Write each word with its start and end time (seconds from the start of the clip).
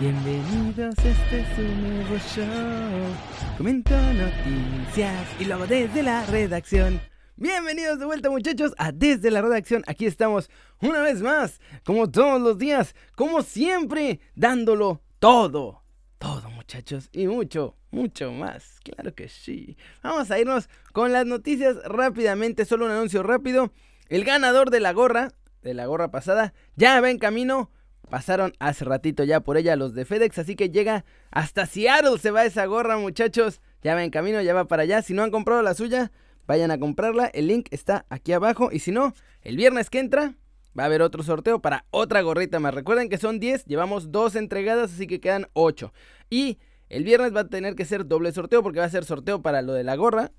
Bienvenidos, 0.00 0.94
este 0.96 1.40
es 1.40 1.58
un 1.58 1.82
nuevo 1.82 2.16
show. 2.16 3.56
Comento 3.58 3.94
noticias 4.14 5.28
y 5.38 5.44
luego 5.44 5.66
desde 5.66 6.02
la 6.02 6.24
redacción. 6.24 7.02
Bienvenidos 7.36 7.98
de 7.98 8.06
vuelta 8.06 8.30
muchachos 8.30 8.72
a 8.78 8.92
Desde 8.92 9.30
la 9.30 9.42
Redacción. 9.42 9.84
Aquí 9.86 10.06
estamos 10.06 10.48
una 10.80 11.02
vez 11.02 11.20
más, 11.20 11.60
como 11.84 12.10
todos 12.10 12.40
los 12.40 12.56
días, 12.56 12.94
como 13.14 13.42
siempre, 13.42 14.20
dándolo 14.34 15.02
todo. 15.18 15.82
Todo 16.16 16.48
muchachos 16.48 17.10
y 17.12 17.26
mucho, 17.26 17.76
mucho 17.90 18.32
más. 18.32 18.80
Claro 18.82 19.14
que 19.14 19.28
sí. 19.28 19.76
Vamos 20.02 20.30
a 20.30 20.38
irnos 20.38 20.70
con 20.94 21.12
las 21.12 21.26
noticias 21.26 21.76
rápidamente. 21.84 22.64
Solo 22.64 22.86
un 22.86 22.92
anuncio 22.92 23.22
rápido. 23.22 23.70
El 24.08 24.24
ganador 24.24 24.70
de 24.70 24.80
la 24.80 24.94
gorra, 24.94 25.32
de 25.60 25.74
la 25.74 25.84
gorra 25.84 26.10
pasada, 26.10 26.54
ya 26.74 26.98
va 27.02 27.10
en 27.10 27.18
camino 27.18 27.70
Pasaron 28.10 28.52
hace 28.58 28.84
ratito 28.84 29.22
ya 29.22 29.38
por 29.38 29.56
ella 29.56 29.76
los 29.76 29.94
de 29.94 30.04
FedEx, 30.04 30.36
así 30.38 30.56
que 30.56 30.70
llega 30.70 31.04
hasta 31.30 31.64
Seattle. 31.64 32.18
Se 32.18 32.32
va 32.32 32.44
esa 32.44 32.66
gorra, 32.66 32.98
muchachos. 32.98 33.60
Ya 33.82 33.94
va 33.94 34.02
en 34.02 34.10
camino, 34.10 34.42
ya 34.42 34.52
va 34.52 34.66
para 34.66 34.82
allá. 34.82 35.00
Si 35.00 35.14
no 35.14 35.22
han 35.22 35.30
comprado 35.30 35.62
la 35.62 35.74
suya, 35.74 36.10
vayan 36.48 36.72
a 36.72 36.78
comprarla. 36.80 37.26
El 37.26 37.46
link 37.46 37.68
está 37.70 38.06
aquí 38.10 38.32
abajo. 38.32 38.70
Y 38.72 38.80
si 38.80 38.90
no, 38.90 39.14
el 39.42 39.56
viernes 39.56 39.90
que 39.90 40.00
entra, 40.00 40.34
va 40.76 40.82
a 40.82 40.86
haber 40.86 41.02
otro 41.02 41.22
sorteo 41.22 41.62
para 41.62 41.84
otra 41.92 42.20
gorrita 42.22 42.58
más. 42.58 42.74
Recuerden 42.74 43.08
que 43.08 43.16
son 43.16 43.38
10, 43.38 43.66
llevamos 43.66 44.10
dos 44.10 44.34
entregadas, 44.34 44.92
así 44.92 45.06
que 45.06 45.20
quedan 45.20 45.46
8. 45.52 45.92
Y 46.30 46.58
el 46.88 47.04
viernes 47.04 47.34
va 47.34 47.42
a 47.42 47.48
tener 47.48 47.76
que 47.76 47.84
ser 47.84 48.06
doble 48.06 48.32
sorteo 48.32 48.64
porque 48.64 48.80
va 48.80 48.86
a 48.86 48.90
ser 48.90 49.04
sorteo 49.04 49.40
para 49.40 49.62
lo 49.62 49.72
de 49.72 49.84
la 49.84 49.94
gorra. 49.94 50.32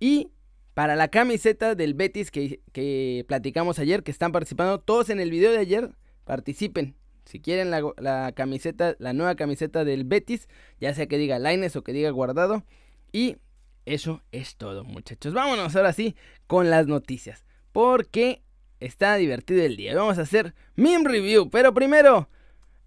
Y 0.00 0.32
para 0.74 0.96
la 0.96 1.08
camiseta 1.08 1.76
del 1.76 1.94
Betis 1.94 2.32
que, 2.32 2.60
que 2.72 3.24
platicamos 3.28 3.78
ayer, 3.78 4.02
que 4.02 4.10
están 4.10 4.32
participando 4.32 4.80
todos 4.80 5.10
en 5.10 5.20
el 5.20 5.30
video 5.30 5.52
de 5.52 5.58
ayer 5.58 5.90
participen. 6.30 6.94
Si 7.24 7.40
quieren 7.40 7.72
la, 7.72 8.32
camiseta, 8.36 8.94
la 9.00 9.12
nueva 9.12 9.34
camiseta 9.34 9.84
del 9.84 10.04
Betis, 10.04 10.48
ya 10.80 10.94
sea 10.94 11.08
que 11.08 11.18
diga 11.18 11.40
Lines 11.40 11.74
o 11.74 11.82
que 11.82 11.92
diga 11.92 12.08
guardado. 12.10 12.62
Y 13.10 13.38
eso 13.84 14.22
es 14.30 14.54
todo, 14.54 14.84
muchachos. 14.84 15.34
Vámonos 15.34 15.74
ahora 15.74 15.92
sí 15.92 16.14
con 16.46 16.70
las 16.70 16.86
noticias. 16.86 17.44
Porque 17.72 18.42
está 18.78 19.16
divertido 19.16 19.64
el 19.64 19.76
día. 19.76 19.96
Vamos 19.96 20.18
a 20.18 20.22
hacer 20.22 20.54
meme 20.76 21.08
review. 21.08 21.50
Pero 21.50 21.74
primero, 21.74 22.28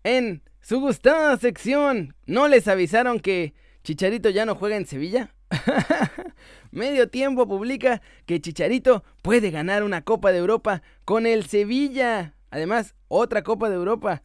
en 0.06 0.42
su 0.62 0.80
gustada 0.80 1.36
sección, 1.36 2.16
¿no 2.26 2.48
les 2.48 2.70
avisaron 2.70 3.20
que 3.20 3.54
Chicharito 3.84 4.30
ya 4.30 4.46
no 4.46 4.56
juega 4.56 4.78
en 4.78 4.86
Sevilla? 4.86 5.36
Medio 6.72 7.10
tiempo 7.10 7.46
publica 7.46 8.02
que 8.26 8.40
Chicharito 8.40 9.04
puede 9.22 9.52
ganar 9.52 9.84
una 9.84 10.02
Copa 10.02 10.32
de 10.32 10.38
Europa 10.38 10.82
con 11.04 11.26
el 11.28 11.46
Sevilla. 11.46 12.36
Además, 12.54 12.94
otra 13.08 13.42
Copa 13.42 13.68
de 13.68 13.76
Europa. 13.78 14.22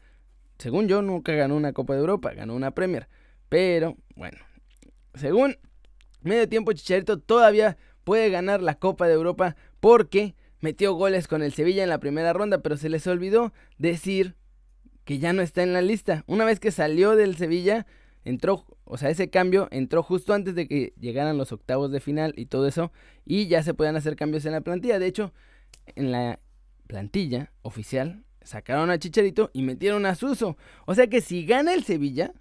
Según 0.59 0.87
yo, 0.87 1.01
nunca 1.01 1.33
ganó 1.33 1.57
una 1.57 1.73
Copa 1.73 1.95
de 1.95 2.01
Europa, 2.01 2.35
ganó 2.35 2.55
una 2.55 2.73
Premier. 2.73 3.09
Pero, 3.49 3.97
bueno, 4.17 4.37
según 5.15 5.57
medio 6.21 6.47
tiempo, 6.47 6.75
Chicharito 6.75 7.19
todavía 7.19 7.79
puede 8.05 8.29
ganar 8.29 8.61
la 8.61 8.75
Copa 8.75 9.09
de 9.09 9.15
Europa 9.15 9.57
porque 9.81 10.35
metió 10.61 10.93
goles 10.93 11.27
con 11.27 11.43
el 11.43 11.55
Sevilla 11.55 11.83
en 11.83 11.89
la 11.89 12.01
primera 12.01 12.35
ronda, 12.35 12.59
pero 12.59 12.77
se 12.77 12.91
les 12.91 13.07
olvidó 13.07 13.55
decir 13.79 14.37
que 15.07 15.19
ya 15.19 15.33
no 15.33 15.41
está 15.41 15.63
en 15.63 15.73
la 15.73 15.81
lista. 15.81 16.25
Una 16.27 16.45
vez 16.45 16.61
que 16.61 16.71
salió 16.71 17.17
del 17.17 17.35
Sevilla, 17.39 17.87
entró, 18.27 18.67
o 18.85 18.99
sea, 18.99 19.09
ese 19.09 19.31
cambio 19.31 19.69
entró 19.71 20.03
justo 20.03 20.35
antes 20.35 20.55
de 20.55 20.69
que 20.69 20.93
llegaran 21.01 21.39
los 21.39 21.51
octavos 21.51 21.91
de 21.91 22.01
final 22.01 22.35
y 22.37 22.45
todo 22.45 22.69
eso, 22.69 22.93
y 23.25 23.47
ya 23.47 23.63
se 23.63 23.73
puedan 23.73 23.97
hacer 23.97 24.17
cambios 24.17 24.45
en 24.45 24.53
la 24.53 24.61
plantilla. 24.61 24.99
De 24.99 25.07
hecho, 25.07 25.33
en 25.97 26.13
la 26.13 26.41
plantilla 26.89 27.53
oficial 27.63 28.25
sacaron 28.43 28.91
a 28.91 28.99
Chicharito 28.99 29.51
y 29.53 29.63
metieron 29.63 30.07
a 30.07 30.17
Suso. 30.17 30.57
O 30.87 30.95
sea 30.95 31.07
que 31.07 31.21
si 31.21 31.45
gana 31.45 31.75
el 31.75 31.85
Sevilla, 31.85 32.33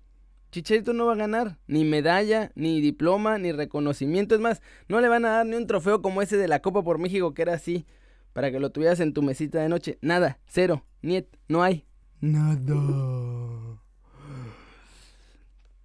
Chicharito 0.52 0.94
no 0.94 1.06
va 1.06 1.14
a 1.14 1.18
ganar 1.18 1.60
ni 1.68 1.84
medalla, 1.84 2.52
ni 2.56 2.82
diploma, 2.82 3.38
ni 3.38 3.52
reconocimiento. 3.52 4.34
Es 4.34 4.42
más, 4.42 4.62
no 4.88 5.02
le 5.02 5.10
van 5.10 5.26
a 5.26 5.30
dar 5.30 5.46
ni 5.46 5.56
un 5.56 5.68
trofeo 5.68 6.02
como 6.02 6.22
ese 6.22 6.38
de 6.38 6.48
la 6.48 6.62
Copa 6.62 6.82
por 6.82 6.98
México 6.98 7.34
que 7.34 7.42
era 7.44 7.54
así, 7.54 7.86
para 8.34 8.50
que 8.50 8.60
lo 8.60 8.72
tuvieras 8.72 9.00
en 9.02 9.14
tu 9.14 9.22
mesita 9.22 9.62
de 9.62 9.70
noche. 9.70 10.00
Nada, 10.02 10.40
cero, 10.48 10.86
niet, 11.02 11.28
no 11.50 11.62
hay. 11.62 11.86
Nada. 12.22 12.74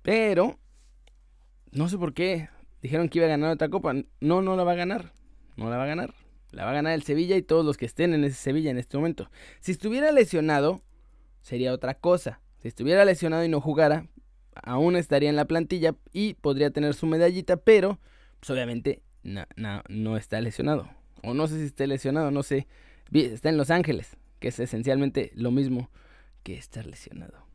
Pero, 0.03 0.59
no 1.73 1.89
sé 1.89 1.99
por 1.99 2.15
qué. 2.15 2.49
Dijeron 2.81 3.09
que 3.09 3.19
iba 3.19 3.27
a 3.27 3.31
ganar 3.31 3.53
otra 3.53 3.69
copa. 3.69 3.93
No, 4.21 4.43
no 4.43 4.56
la 4.56 4.65
va 4.65 4.73
a 4.73 4.77
ganar. 4.77 5.12
No 5.56 5.69
la 5.71 5.77
va 5.77 5.84
a 5.84 5.87
ganar. 5.87 6.15
La 6.53 6.65
va 6.65 6.71
a 6.71 6.75
ganar 6.75 6.93
el 6.93 7.03
Sevilla 7.03 7.37
y 7.37 7.43
todos 7.43 7.65
los 7.65 7.79
que 7.79 7.87
estén 7.87 8.13
en 8.13 8.25
ese 8.25 8.37
Sevilla 8.37 8.71
en 8.71 8.79
este 8.79 8.99
momento. 8.99 9.31
Si 9.61 9.73
estuviera 9.73 10.13
lesionado, 10.13 10.83
sería 11.41 11.73
otra 11.73 11.95
cosa. 11.95 12.41
Si 12.59 12.69
estuviera 12.69 13.05
lesionado 13.05 13.43
y 13.45 13.49
no 13.49 13.61
jugara, 13.61 14.07
aún 14.55 14.97
estaría 14.97 15.31
en 15.31 15.37
la 15.37 15.47
plantilla 15.47 15.97
y 16.12 16.35
podría 16.35 16.71
tener 16.71 16.95
su 16.95 17.07
medallita, 17.07 17.57
pero 17.57 17.99
pues 18.39 18.51
obviamente 18.51 19.03
no, 19.23 19.47
no, 19.89 20.17
está 20.17 20.41
lesionado. 20.41 20.91
O 21.23 21.33
no 21.33 21.49
sé 21.49 21.59
si 21.59 21.65
esté 21.65 21.87
lesionado, 21.87 22.31
no 22.31 22.43
sé. 22.43 22.69
Está 23.12 23.49
en 23.49 23.57
Los 23.57 23.71
Ángeles, 23.71 24.17
que 24.39 24.49
es 24.49 24.61
esencialmente 24.61 25.33
lo 25.35 25.51
mismo 25.51 25.91
que 26.43 26.55
estar 26.55 26.87
lesionado. 26.87 27.47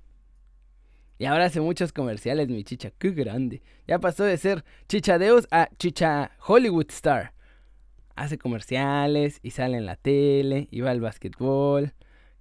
Y 1.19 1.25
ahora 1.25 1.45
hace 1.45 1.61
muchos 1.61 1.93
comerciales, 1.93 2.47
mi 2.47 2.63
chicha, 2.63 2.91
qué 2.97 3.11
grande. 3.11 3.61
Ya 3.87 3.99
pasó 3.99 4.23
de 4.23 4.37
ser 4.37 4.63
chicha 4.87 5.17
Deus 5.17 5.47
a 5.51 5.69
chicha 5.77 6.31
Hollywood 6.45 6.89
Star 6.89 7.36
hace 8.17 8.37
comerciales 8.37 9.39
y 9.43 9.51
sale 9.51 9.77
en 9.77 9.85
la 9.85 9.95
tele 9.95 10.67
y 10.71 10.81
va 10.81 10.91
al 10.91 10.99
básquetbol. 10.99 11.93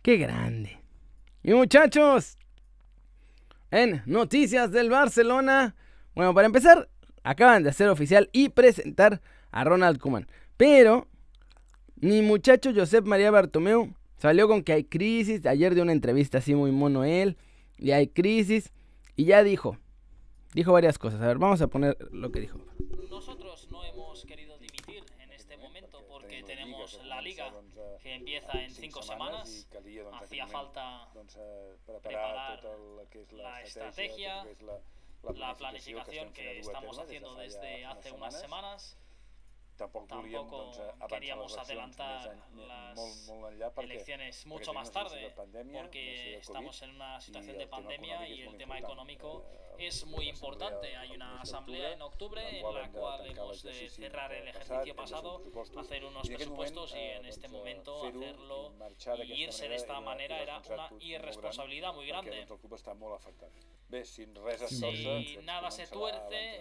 ¡Qué 0.02 0.16
grande! 0.16 0.80
Y 1.42 1.52
muchachos, 1.52 2.38
en 3.70 4.02
Noticias 4.06 4.72
del 4.72 4.90
Barcelona, 4.90 5.76
bueno, 6.14 6.34
para 6.34 6.46
empezar, 6.46 6.88
acaban 7.22 7.62
de 7.62 7.70
hacer 7.70 7.88
oficial 7.88 8.30
y 8.32 8.48
presentar 8.48 9.20
a 9.52 9.64
Ronald 9.64 9.98
Koeman. 9.98 10.26
Pero 10.56 11.06
mi 11.96 12.22
muchacho 12.22 12.72
Josep 12.74 13.04
María 13.04 13.30
Bartomeu 13.30 13.94
salió 14.16 14.48
con 14.48 14.62
que 14.62 14.72
hay 14.72 14.84
crisis. 14.84 15.44
Ayer 15.44 15.74
de 15.74 15.82
una 15.82 15.92
entrevista 15.92 16.38
así 16.38 16.54
muy 16.54 16.72
mono 16.72 17.04
él. 17.04 17.36
Y 17.78 17.90
hay 17.90 18.08
crisis. 18.08 18.72
Y 19.14 19.26
ya 19.26 19.42
dijo. 19.42 19.76
Dijo 20.54 20.72
varias 20.72 20.98
cosas. 20.98 21.20
A 21.20 21.26
ver, 21.26 21.38
vamos 21.38 21.60
a 21.60 21.68
poner 21.68 21.98
lo 22.12 22.32
que 22.32 22.40
dijo. 22.40 22.58
Nosotros 23.10 23.68
no 23.70 23.84
hemos 23.84 24.24
querido 24.24 24.56
la 27.04 27.20
liga 27.20 27.52
que 28.00 28.14
empieza 28.14 28.52
en 28.52 28.70
cinco 28.74 29.02
semanas. 29.02 29.66
Hacía 30.20 30.46
falta 30.46 31.08
preparar 31.86 32.62
la 33.32 33.62
estrategia, 33.62 34.46
la 35.34 35.56
planificación 35.56 36.32
que 36.32 36.58
estamos 36.58 36.98
haciendo 36.98 37.34
desde 37.34 37.84
hace 37.84 38.12
unas 38.12 38.38
semanas 38.40 38.96
tampoco 39.76 40.16
queríamos 41.08 41.56
adelantar 41.58 42.36
las 42.54 43.15
elecciones 43.78 44.46
mucho 44.46 44.72
más 44.72 44.90
tarde 44.90 45.32
porque 45.72 46.36
estamos 46.36 46.82
en 46.82 46.90
una 46.90 47.20
situación 47.20 47.58
de 47.58 47.66
pandemia 47.66 48.28
y 48.28 48.42
el 48.42 48.56
tema 48.56 48.78
económico 48.78 49.44
es 49.78 50.06
muy 50.06 50.28
importante. 50.28 50.96
Hay 50.96 51.10
una 51.12 51.40
asamblea 51.40 51.92
en 51.92 52.02
octubre 52.02 52.58
en 52.58 52.74
la 52.74 52.90
cual 52.90 53.26
hemos 53.26 53.62
de 53.62 53.88
cerrar 53.90 54.32
el 54.32 54.48
ejercicio 54.48 54.94
pasado, 54.94 55.42
hacer 55.78 56.04
unos 56.04 56.28
presupuestos 56.28 56.94
y 56.94 56.98
en 56.98 57.26
este 57.26 57.48
momento 57.48 58.06
hacerlo 58.06 58.72
y 59.24 59.32
irse 59.42 59.68
de 59.68 59.76
esta 59.76 60.00
manera 60.00 60.40
era 60.40 60.62
una 60.70 60.90
irresponsabilidad 61.00 61.94
muy 61.94 62.06
grande. 62.06 62.46
Si 64.68 65.38
nada 65.44 65.70
se 65.70 65.86
tuerce, 65.86 66.60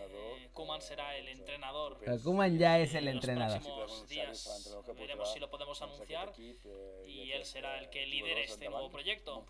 Kuman 0.54 0.82
será 0.82 1.16
el 1.18 1.28
entrenador. 1.28 1.98
Kuman 2.24 2.58
ya 2.58 2.80
es 2.80 2.94
el 2.94 3.08
entrenador. 3.08 3.62
días 4.08 4.78
veremos 4.96 5.34
si 5.34 5.40
lo 5.40 5.50
podemos 5.50 5.82
anunciar 5.82 6.34
y 6.38 7.32
él 7.32 7.46
será 7.46 7.80
el 7.80 7.90
que 7.90 8.06
lidere 8.06 8.44
este 8.44 8.70
nuevo 8.70 8.90
proyecto. 8.90 9.46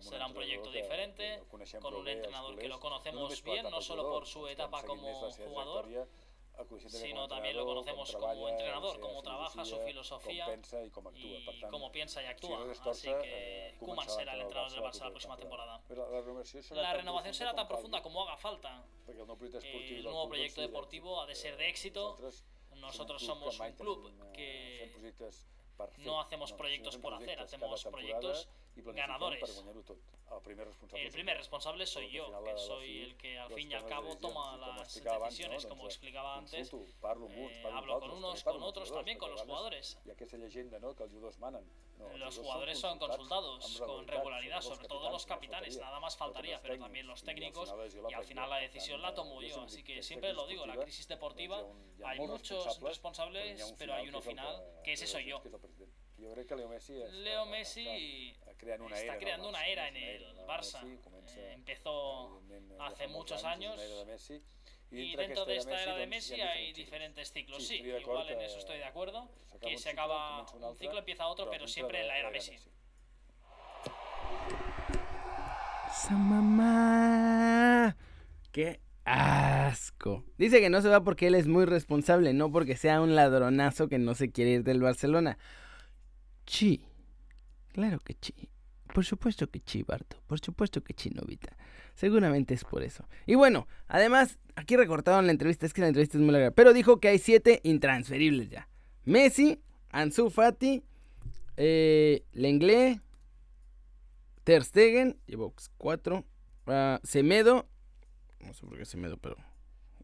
Será 0.00 0.26
un 0.26 0.34
proyecto 0.34 0.70
diferente, 0.70 1.42
con 1.80 1.94
un 1.94 2.08
entrenador 2.08 2.58
que 2.58 2.68
lo 2.68 2.78
conocemos 2.78 3.42
bien, 3.42 3.68
no 3.70 3.80
solo 3.80 4.08
por 4.08 4.26
su 4.26 4.46
etapa 4.46 4.84
como 4.84 5.30
jugador, 5.32 5.88
sino 6.88 7.28
también 7.28 7.56
lo 7.56 7.64
conocemos 7.64 8.14
como 8.14 8.48
entrenador, 8.48 9.00
cómo 9.00 9.22
trabaja, 9.22 9.64
su 9.64 9.78
filosofía 9.80 10.46
y 10.84 10.90
cómo 10.90 11.92
piensa 11.92 12.22
y 12.22 12.26
actúa. 12.26 12.64
Así 12.86 13.08
que 13.22 13.76
Kuman 13.78 14.08
será 14.08 14.34
el 14.34 14.42
entrenador 14.42 14.72
del 14.72 14.82
Barça 14.82 15.04
la 15.04 15.10
próxima 15.10 15.36
temporada. 15.36 15.80
La 16.70 16.94
renovación 16.94 17.34
será 17.34 17.54
tan 17.54 17.68
profunda 17.68 18.02
como 18.02 18.22
haga 18.22 18.36
falta. 18.36 18.84
El 19.06 20.04
nuevo 20.04 20.28
proyecto 20.28 20.60
deportivo 20.60 21.20
ha 21.20 21.26
de 21.26 21.34
ser 21.34 21.56
de 21.56 21.68
éxito. 21.68 22.18
Nosotros 22.76 23.22
somos 23.22 23.58
un 23.58 23.72
club 23.72 24.32
que 24.32 24.92
no 25.98 26.20
hacemos 26.20 26.52
proyectos 26.52 26.96
por 26.96 27.14
hacer, 27.14 27.40
hacemos 27.40 27.84
proyectos 27.84 28.48
ganadores. 28.76 29.64
El 30.92 31.10
primer 31.10 31.36
responsable 31.36 31.86
soy 31.86 32.10
yo, 32.10 32.44
que 32.44 32.58
soy 32.58 33.02
el 33.02 33.16
que 33.16 33.38
al 33.38 33.50
fin 33.52 33.70
y 33.70 33.74
al 33.74 33.86
cabo 33.86 34.16
toma 34.16 34.56
las 34.56 34.94
decisiones, 34.94 35.66
como 35.66 35.86
explicaba 35.86 36.36
antes. 36.36 36.72
Eh, 36.72 37.62
hablo 37.72 38.00
con 38.00 38.10
unos, 38.10 38.44
con 38.44 38.62
otros, 38.62 38.92
también 38.92 39.18
con 39.18 39.30
los 39.30 39.42
jugadores. 39.42 39.98
Los 42.16 42.38
jugadores 42.38 42.78
son 42.78 42.98
consultados 42.98 43.80
con 43.80 44.06
regularidad, 44.06 44.60
sobre 44.60 44.88
todo 44.88 45.10
los 45.10 45.26
capitanes, 45.26 45.78
nada 45.78 46.00
más 46.00 46.16
faltaría, 46.16 46.60
pero 46.60 46.78
también 46.78 47.06
los 47.06 47.22
técnicos, 47.22 47.74
y 48.08 48.14
al 48.14 48.24
final 48.24 48.50
la 48.50 48.56
decisión 48.58 49.00
la 49.02 49.14
tomo 49.14 49.40
yo. 49.42 49.62
Así 49.62 49.82
que 49.82 50.02
siempre 50.02 50.32
lo 50.32 50.46
digo, 50.46 50.66
la 50.66 50.76
crisis 50.76 51.08
deportiva, 51.08 51.64
hay 52.04 52.20
muchos 52.20 52.80
responsables, 52.80 53.74
pero 53.78 53.94
hay 53.94 54.08
uno 54.08 54.20
final, 54.20 54.62
que 54.84 54.92
ese 54.92 55.06
soy 55.06 55.26
yo. 55.26 55.42
Leo 57.12 57.46
Messi, 57.46 58.30
está 58.30 59.18
creando 59.18 59.48
una 59.48 59.66
era 59.66 59.86
en 59.88 59.96
el 59.96 60.36
Barça. 60.46 60.82
Eh, 61.36 61.52
empezó 61.54 62.42
hace 62.80 63.06
muchos 63.06 63.44
años. 63.44 63.80
Y 64.90 65.16
dentro 65.16 65.44
de 65.44 65.56
esta 65.56 65.82
era 65.82 65.96
de 65.96 66.06
Messi 66.06 66.40
hay 66.40 66.72
diferentes 66.72 67.30
ciclos. 67.32 67.66
Sí, 67.66 67.76
igual 67.76 68.28
en 68.30 68.40
eso 68.40 68.58
estoy 68.58 68.78
de 68.78 68.84
acuerdo. 68.84 69.28
Que 69.60 69.76
se 69.76 69.90
acaba 69.90 70.46
un 70.52 70.76
ciclo, 70.76 70.98
empieza 70.98 71.26
otro, 71.26 71.50
pero 71.50 71.66
siempre 71.66 72.00
en 72.00 72.08
la 72.08 72.18
era 72.18 72.30
Messi. 72.30 72.56
mamá. 76.10 77.96
¡Qué 78.52 78.80
asco! 79.04 80.24
Dice 80.38 80.60
que 80.60 80.70
no 80.70 80.80
se 80.80 80.88
va 80.88 81.02
porque 81.02 81.26
él 81.26 81.34
es 81.34 81.46
muy 81.46 81.66
responsable, 81.66 82.32
no 82.32 82.50
porque 82.50 82.76
sea 82.76 83.00
un 83.02 83.14
ladronazo 83.14 83.88
que 83.88 83.98
no 83.98 84.14
se 84.14 84.30
quiere 84.30 84.52
ir 84.52 84.64
del 84.64 84.80
Barcelona. 84.80 85.38
Sí, 86.46 86.82
claro 87.72 87.98
que 88.00 88.16
sí. 88.20 88.48
Por 88.98 89.04
supuesto 89.04 89.48
que 89.48 89.62
sí, 89.64 89.84
Barto. 89.84 90.16
Por 90.26 90.40
supuesto 90.40 90.82
que 90.82 90.92
sí, 90.96 91.10
Novita. 91.10 91.56
Seguramente 91.94 92.54
es 92.54 92.64
por 92.64 92.82
eso. 92.82 93.06
Y 93.26 93.36
bueno, 93.36 93.68
además, 93.86 94.40
aquí 94.56 94.76
recortaron 94.76 95.26
la 95.26 95.30
entrevista, 95.30 95.66
es 95.66 95.72
que 95.72 95.82
la 95.82 95.86
entrevista 95.86 96.18
es 96.18 96.20
muy 96.24 96.32
larga, 96.32 96.50
pero 96.50 96.72
dijo 96.72 96.98
que 96.98 97.06
hay 97.06 97.20
siete 97.20 97.60
intransferibles 97.62 98.50
ya. 98.50 98.68
Messi, 99.04 99.62
Ansu 99.90 100.30
Fati, 100.30 100.82
eh, 101.56 102.24
Lenglet, 102.32 103.00
Ter 104.42 104.64
Stegen, 104.64 105.16
cuatro, 105.76 106.24
uh, 106.66 106.98
Semedo, 107.04 107.68
no 108.40 108.52
sé 108.52 108.66
por 108.66 108.78
qué 108.78 108.84
Semedo, 108.84 109.16
pero... 109.16 109.36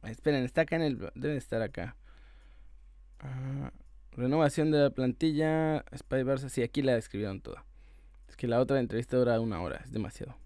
Esperen, 0.05 0.44
está 0.44 0.61
acá 0.61 0.76
en 0.76 0.82
el... 0.82 1.11
Debe 1.17 1.37
estar 1.37 1.62
acá. 1.62 1.96
Uh, 3.25 3.70
Renovación 4.12 4.70
de 4.70 4.79
la 4.79 4.91
plantilla. 4.91 5.85
Spy 5.96 6.23
Barça. 6.23 6.49
Sí, 6.49 6.62
aquí 6.62 6.81
la 6.81 6.96
escribieron 6.96 7.41
toda. 7.41 7.64
Que 8.37 8.47
la 8.47 8.61
otra 8.61 8.81
entrevista 8.81 9.17
dura 9.17 9.41
una 9.41 9.61
hora. 9.61 9.81
Es 9.85 9.93
demasiado. 9.93 10.37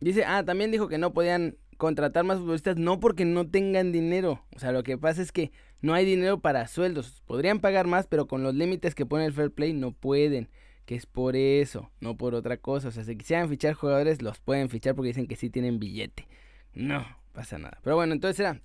Dice, 0.00 0.24
ah, 0.24 0.44
también 0.44 0.70
dijo 0.70 0.88
que 0.88 0.98
no 0.98 1.12
podían 1.12 1.56
contratar 1.76 2.24
más 2.24 2.38
futbolistas. 2.38 2.76
No 2.76 3.00
porque 3.00 3.24
no 3.24 3.48
tengan 3.48 3.92
dinero. 3.92 4.44
O 4.54 4.58
sea, 4.58 4.72
lo 4.72 4.82
que 4.82 4.98
pasa 4.98 5.22
es 5.22 5.32
que 5.32 5.52
no 5.80 5.94
hay 5.94 6.04
dinero 6.04 6.40
para 6.40 6.66
sueldos. 6.68 7.22
Podrían 7.26 7.60
pagar 7.60 7.86
más, 7.86 8.06
pero 8.06 8.26
con 8.26 8.42
los 8.42 8.54
límites 8.54 8.94
que 8.94 9.06
pone 9.06 9.26
el 9.26 9.32
Fair 9.32 9.50
Play 9.50 9.72
no 9.72 9.92
pueden. 9.92 10.48
Que 10.84 10.94
es 10.94 11.06
por 11.06 11.34
eso, 11.34 11.90
no 12.00 12.16
por 12.16 12.34
otra 12.34 12.58
cosa. 12.58 12.88
O 12.88 12.90
sea, 12.90 13.04
si 13.04 13.16
quisieran 13.16 13.48
fichar 13.48 13.74
jugadores, 13.74 14.22
los 14.22 14.38
pueden 14.38 14.68
fichar 14.68 14.94
porque 14.94 15.08
dicen 15.08 15.26
que 15.26 15.36
sí 15.36 15.50
tienen 15.50 15.78
billete. 15.78 16.28
No, 16.74 17.04
pasa 17.32 17.58
nada. 17.58 17.78
Pero 17.82 17.96
bueno, 17.96 18.12
entonces 18.12 18.40
era 18.40 18.60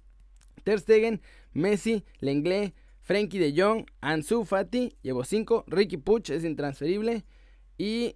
Ter 0.64 0.80
Stegen, 0.80 1.22
Messi, 1.54 2.06
Lenglet, 2.20 2.74
Frankie 3.02 3.40
de 3.40 3.54
Jong, 3.60 3.86
Ansu 4.00 4.46
Fati, 4.46 4.96
llevo 5.02 5.24
5. 5.24 5.66
Ricky 5.68 5.98
Puch 5.98 6.30
es 6.30 6.44
intransferible. 6.44 7.26
Y 7.78 8.16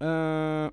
ah, 0.00 0.72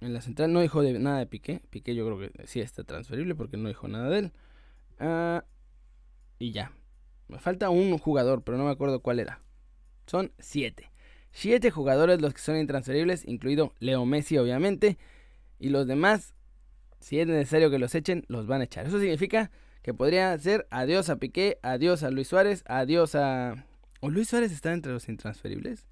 en 0.00 0.14
la 0.14 0.20
central 0.20 0.52
no 0.52 0.60
dijo 0.60 0.82
nada 0.82 1.18
de 1.18 1.26
Piqué. 1.26 1.60
Piqué 1.70 1.94
yo 1.94 2.06
creo 2.06 2.18
que 2.18 2.46
sí 2.46 2.60
está 2.60 2.84
transferible 2.84 3.34
porque 3.34 3.56
no 3.56 3.68
dijo 3.68 3.86
nada 3.86 4.08
de 4.08 4.18
él. 4.18 4.32
Uh, 4.98 5.40
y 6.38 6.52
ya. 6.52 6.72
Me 7.28 7.38
falta 7.38 7.70
un 7.70 7.96
jugador, 7.98 8.42
pero 8.42 8.58
no 8.58 8.64
me 8.64 8.70
acuerdo 8.70 9.00
cuál 9.00 9.20
era. 9.20 9.40
Son 10.06 10.32
7. 10.38 10.90
7 11.32 11.70
jugadores 11.70 12.20
los 12.20 12.34
que 12.34 12.40
son 12.40 12.56
intransferibles, 12.56 13.26
incluido 13.28 13.74
Leo 13.78 14.04
Messi 14.04 14.38
obviamente. 14.38 14.98
Y 15.58 15.68
los 15.68 15.86
demás, 15.86 16.34
si 16.98 17.20
es 17.20 17.26
necesario 17.26 17.70
que 17.70 17.78
los 17.78 17.94
echen, 17.94 18.24
los 18.28 18.46
van 18.46 18.62
a 18.62 18.64
echar. 18.64 18.86
Eso 18.86 18.98
significa 18.98 19.50
que 19.82 19.94
podría 19.94 20.36
ser 20.38 20.66
adiós 20.70 21.08
a 21.10 21.16
Piqué, 21.16 21.58
adiós 21.62 22.02
a 22.02 22.10
Luis 22.10 22.28
Suárez, 22.28 22.62
adiós 22.66 23.14
a... 23.14 23.66
¿O 24.00 24.10
Luis 24.10 24.28
Suárez 24.28 24.52
está 24.52 24.72
entre 24.72 24.92
los 24.92 25.08
intransferibles? 25.08 25.86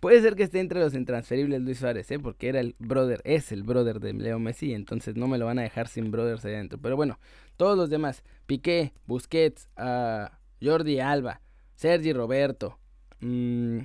Puede 0.00 0.20
ser 0.20 0.34
que 0.34 0.42
esté 0.42 0.60
entre 0.60 0.80
los 0.80 0.94
intransferibles 0.94 1.62
Luis 1.62 1.78
Suárez, 1.78 2.10
¿eh? 2.10 2.18
porque 2.18 2.48
era 2.48 2.60
el 2.60 2.76
brother, 2.78 3.22
es 3.24 3.52
el 3.52 3.62
brother 3.62 4.00
de 4.00 4.12
Leo 4.12 4.38
Messi, 4.38 4.74
entonces 4.74 5.16
no 5.16 5.28
me 5.28 5.38
lo 5.38 5.46
van 5.46 5.58
a 5.58 5.62
dejar 5.62 5.88
sin 5.88 6.10
brothers 6.10 6.44
ahí 6.44 6.54
adentro. 6.54 6.78
Pero 6.78 6.94
bueno, 6.94 7.18
todos 7.56 7.76
los 7.76 7.88
demás, 7.88 8.22
Piqué, 8.46 8.92
Busquets, 9.06 9.68
uh, 9.78 10.26
Jordi 10.62 11.00
Alba, 11.00 11.40
Sergi 11.74 12.12
Roberto, 12.12 12.78
mmm, 13.20 13.78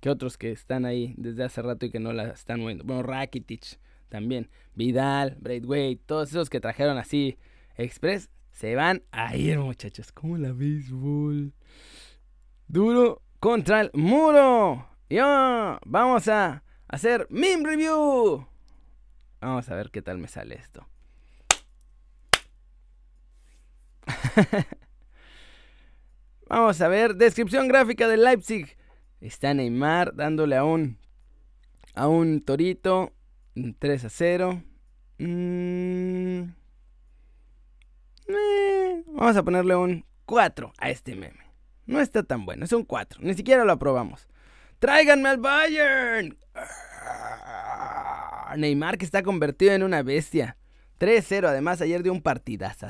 ¿qué 0.00 0.10
otros 0.10 0.38
que 0.38 0.52
están 0.52 0.84
ahí 0.84 1.14
desde 1.16 1.42
hace 1.42 1.60
rato 1.60 1.86
y 1.86 1.90
que 1.90 1.98
no 1.98 2.12
la 2.12 2.28
están 2.28 2.60
moviendo? 2.60 2.84
Bueno, 2.84 3.02
Rakitic 3.02 3.80
también, 4.08 4.48
Vidal, 4.76 5.36
Braithwaite, 5.40 6.02
todos 6.06 6.28
esos 6.30 6.50
que 6.50 6.60
trajeron 6.60 6.98
así 6.98 7.36
Express 7.76 8.30
se 8.54 8.74
van 8.76 9.02
a 9.10 9.36
ir, 9.36 9.58
muchachos. 9.58 10.12
Como 10.12 10.38
la 10.38 10.52
béisbol. 10.52 11.52
Duro 12.68 13.20
contra 13.40 13.80
el 13.80 13.90
muro. 13.94 14.88
Y 15.08 15.18
vamos 15.18 16.28
a 16.28 16.62
hacer 16.86 17.26
meme 17.30 17.68
review. 17.68 18.46
Vamos 19.40 19.68
a 19.68 19.74
ver 19.74 19.90
qué 19.90 20.02
tal 20.02 20.18
me 20.18 20.28
sale 20.28 20.54
esto. 20.54 20.86
Vamos 26.48 26.80
a 26.80 26.88
ver, 26.88 27.16
descripción 27.16 27.66
gráfica 27.68 28.06
de 28.06 28.18
Leipzig. 28.18 28.76
Está 29.20 29.52
Neymar 29.52 30.14
dándole 30.14 30.56
a 30.56 30.64
un 30.64 30.98
a 31.94 32.06
un 32.06 32.40
torito 32.40 33.12
3 33.80 34.04
a 34.04 34.08
0. 34.08 34.62
Mmm 35.18 36.63
eh, 38.28 39.02
vamos 39.06 39.36
a 39.36 39.42
ponerle 39.42 39.76
un 39.76 40.04
4 40.26 40.72
a 40.78 40.90
este 40.90 41.14
meme. 41.14 41.44
No 41.86 42.00
está 42.00 42.22
tan 42.22 42.46
bueno, 42.46 42.64
es 42.64 42.72
un 42.72 42.84
4. 42.84 43.20
Ni 43.22 43.34
siquiera 43.34 43.64
lo 43.64 43.72
aprobamos. 43.72 44.26
¡Tráiganme 44.78 45.28
al 45.28 45.38
Bayern! 45.38 46.36
Ah, 46.54 48.54
Neymar 48.56 48.98
que 48.98 49.04
está 49.04 49.22
convertido 49.22 49.72
en 49.72 49.82
una 49.82 50.02
bestia. 50.02 50.56
3-0, 50.98 51.48
además 51.48 51.80
ayer 51.80 52.02
dio 52.02 52.12
un 52.12 52.22
partidazo. 52.22 52.88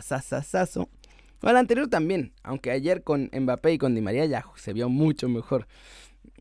O 1.42 1.50
el 1.50 1.56
anterior 1.56 1.88
también, 1.88 2.32
aunque 2.42 2.70
ayer 2.70 3.02
con 3.02 3.30
Mbappé 3.32 3.72
y 3.72 3.78
con 3.78 3.94
Di 3.94 4.00
María 4.00 4.24
ya 4.24 4.46
se 4.56 4.72
vio 4.72 4.88
mucho 4.88 5.28
mejor. 5.28 5.66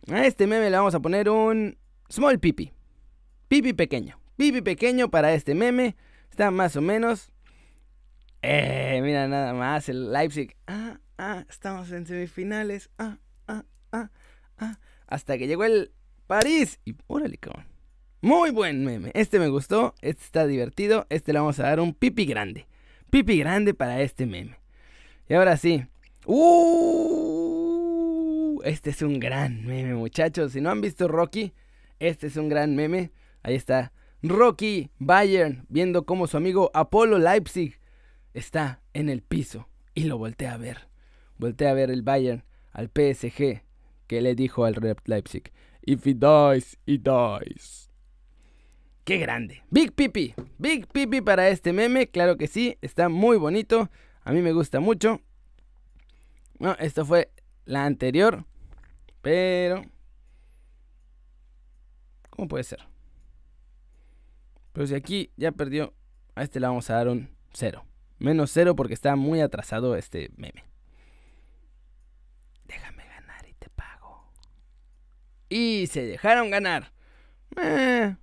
A 0.09 0.25
este 0.25 0.47
meme 0.47 0.69
le 0.69 0.77
vamos 0.77 0.95
a 0.95 1.01
poner 1.01 1.29
un 1.29 1.77
small 2.09 2.39
pipi. 2.39 2.71
Pipi 3.47 3.73
pequeño. 3.73 4.19
Pipi 4.38 4.62
pequeño 4.62 5.09
para 5.09 5.33
este 5.33 5.55
meme. 5.55 5.95
Está 6.29 6.51
más 6.51 6.75
o 6.75 6.81
menos. 6.81 7.32
Eh, 8.45 9.00
mira 9.01 9.27
nada 9.29 9.53
más, 9.53 9.88
el 9.88 10.12
Leipzig. 10.12 10.53
Ah, 10.67 11.00
ah, 11.17 11.45
estamos 11.50 11.89
en 11.93 12.05
semifinales. 12.05 12.89
Ah, 12.97 13.17
ah, 13.47 13.63
ah, 13.93 14.09
ah. 14.57 14.79
Hasta 15.07 15.38
que 15.38 15.47
llegó 15.47 15.63
el 15.63 15.93
París. 16.27 16.81
Y 16.83 16.93
órale, 17.07 17.38
cabrón. 17.38 17.65
Muy 18.21 18.51
buen 18.51 18.83
meme. 18.83 19.12
Este 19.13 19.39
me 19.39 19.47
gustó. 19.47 19.95
Este 20.01 20.25
está 20.25 20.45
divertido. 20.45 21.07
Este 21.09 21.31
le 21.31 21.39
vamos 21.39 21.57
a 21.59 21.63
dar 21.63 21.79
un 21.79 21.93
pipi 21.93 22.25
grande. 22.25 22.67
Pipi 23.09 23.39
grande 23.39 23.73
para 23.73 24.01
este 24.01 24.25
meme. 24.25 24.59
Y 25.29 25.35
ahora 25.35 25.55
sí. 25.55 25.85
Uh, 26.25 26.62
este 28.65 28.89
es 28.89 29.01
un 29.01 29.21
gran 29.21 29.65
meme, 29.65 29.95
muchachos. 29.95 30.51
Si 30.51 30.59
no 30.59 30.69
han 30.69 30.81
visto 30.81 31.07
Rocky, 31.07 31.53
este 32.00 32.27
es 32.27 32.35
un 32.35 32.50
gran 32.50 32.75
meme. 32.75 33.13
Ahí 33.41 33.55
está. 33.55 33.93
Rocky 34.21 34.89
Bayern 35.00 35.65
viendo 35.69 36.05
cómo 36.05 36.27
su 36.27 36.35
amigo 36.35 36.71
Apolo 36.73 37.19
Leipzig 37.19 37.79
está 38.33 38.81
en 38.93 39.09
el 39.09 39.21
piso 39.21 39.69
y 39.93 40.03
lo 40.05 40.17
voltea 40.17 40.53
a 40.53 40.57
ver. 40.57 40.89
Voltea 41.37 41.71
a 41.71 41.73
ver 41.73 41.91
el 41.91 42.01
Bayern 42.01 42.43
al 42.71 42.87
PSG 42.87 43.63
que 44.07 44.21
le 44.21 44.35
dijo 44.35 44.65
al 44.65 44.75
Red 44.75 44.97
Leipzig, 45.05 45.51
If 45.85 46.05
he 46.07 46.13
dies, 46.13 46.77
he 46.85 46.97
dies. 46.97 47.89
¡Qué 49.03 49.17
grande! 49.17 49.63
Big 49.69 49.93
Pipi. 49.93 50.33
Big 50.57 50.87
Pipi 50.87 51.19
para 51.19 51.49
este 51.49 51.73
meme. 51.73 52.07
Claro 52.07 52.37
que 52.37 52.47
sí. 52.47 52.77
Está 52.81 53.09
muy 53.09 53.37
bonito. 53.37 53.89
A 54.23 54.31
mí 54.31 54.41
me 54.41 54.53
gusta 54.53 54.79
mucho. 54.79 55.19
Bueno, 56.57 56.77
esto 56.79 57.05
fue 57.05 57.31
la 57.65 57.85
anterior. 57.85 58.45
Pero... 59.21 59.83
¿Cómo 62.29 62.47
puede 62.47 62.63
ser? 62.63 62.79
Pero 64.71 64.87
si 64.87 64.95
aquí 64.95 65.31
ya 65.35 65.51
perdió, 65.51 65.93
a 66.35 66.43
este 66.43 66.61
le 66.61 66.67
vamos 66.67 66.89
a 66.89 66.95
dar 66.95 67.09
un 67.09 67.29
0. 67.51 67.85
Menos 68.24 68.51
cero 68.51 68.74
porque 68.74 68.94
está 68.94 69.18
muy 69.18 69.42
atrasado 69.42 69.98
este 69.98 70.32
meme. 70.38 70.63
Déjame 72.63 73.06
ganar 73.06 73.46
y 73.50 73.53
te 73.56 73.70
pago. 73.70 74.32
Y 75.50 75.88
se 75.88 76.06
dejaron 76.06 76.50
ganar. 76.50 76.94
Eh, 77.62 78.15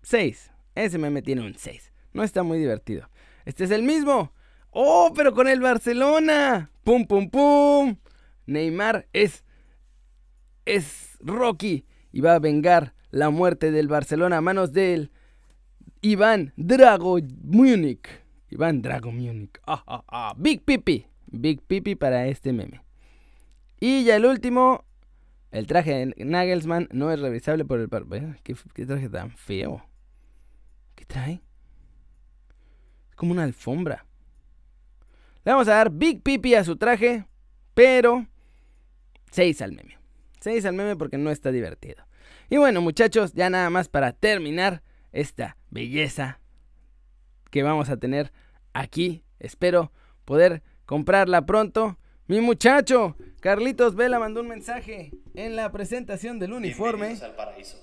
6. 0.00 0.50
Ese 0.74 0.96
meme 0.96 1.20
tiene 1.20 1.42
un 1.42 1.58
6. 1.58 1.92
No 2.14 2.22
está 2.22 2.42
muy 2.42 2.58
divertido. 2.58 3.10
Este 3.44 3.64
es 3.64 3.70
el 3.70 3.82
mismo. 3.82 4.32
¡Oh, 4.70 5.12
pero 5.14 5.34
con 5.34 5.46
el 5.46 5.60
Barcelona! 5.60 6.70
¡Pum, 6.84 7.06
pum, 7.06 7.28
pum! 7.28 7.98
Neymar 8.46 9.08
es. 9.12 9.44
Es 10.64 11.18
Rocky 11.20 11.84
y 12.12 12.22
va 12.22 12.34
a 12.34 12.38
vengar 12.38 12.94
la 13.10 13.28
muerte 13.28 13.70
del 13.70 13.88
Barcelona 13.88 14.38
a 14.38 14.40
manos 14.40 14.72
del 14.72 15.12
Iván 16.00 16.52
Drago 16.56 17.18
Munich. 17.42 18.08
Iván 18.50 18.82
Drago 18.82 19.12
Munich. 19.12 19.58
Ah, 19.66 19.82
ah, 19.86 20.04
ah. 20.08 20.34
Big 20.36 20.62
Pipi. 20.64 21.06
Big 21.26 21.60
Pipi 21.62 21.94
para 21.94 22.26
este 22.26 22.52
meme. 22.52 22.82
Y 23.80 24.04
ya 24.04 24.16
el 24.16 24.24
último. 24.24 24.84
El 25.50 25.66
traje 25.66 25.94
de 25.94 26.24
Nagelsmann 26.24 26.88
no 26.92 27.10
es 27.10 27.20
revisable 27.20 27.64
por 27.64 27.80
el 27.80 27.88
par. 27.88 28.04
¿Qué, 28.42 28.54
¿Qué, 28.74 28.84
traje 28.84 29.08
tan 29.08 29.30
feo? 29.30 29.82
¿Qué 30.94 31.06
trae? 31.06 31.40
Es 33.08 33.16
como 33.16 33.32
una 33.32 33.44
alfombra. 33.44 34.04
Le 35.44 35.52
vamos 35.52 35.68
a 35.68 35.76
dar 35.76 35.90
Big 35.90 36.22
Pipi 36.22 36.54
a 36.54 36.64
su 36.64 36.76
traje. 36.76 37.24
Pero 37.74 38.26
6 39.30 39.62
al 39.62 39.72
meme. 39.72 39.98
6 40.40 40.64
al 40.64 40.74
meme 40.74 40.96
porque 40.96 41.18
no 41.18 41.30
está 41.30 41.50
divertido. 41.50 42.04
Y 42.50 42.56
bueno, 42.56 42.80
muchachos, 42.80 43.32
ya 43.34 43.50
nada 43.50 43.70
más 43.70 43.88
para 43.88 44.12
terminar 44.12 44.82
esta 45.12 45.56
belleza 45.70 46.40
que 47.50 47.62
vamos 47.62 47.90
a 47.90 47.96
tener 47.96 48.32
aquí. 48.72 49.24
Espero 49.38 49.92
poder 50.24 50.62
comprarla 50.84 51.46
pronto. 51.46 51.98
Mi 52.26 52.40
muchacho, 52.40 53.16
Carlitos 53.40 53.94
Vela 53.94 54.18
mandó 54.18 54.40
un 54.42 54.48
mensaje 54.48 55.10
en 55.34 55.56
la 55.56 55.72
presentación 55.72 56.38
del 56.38 56.52
uniforme. 56.52 57.16
al 57.22 57.34
paraíso. 57.34 57.78